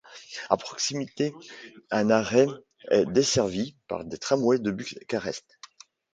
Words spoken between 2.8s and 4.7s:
est desservie par des tramways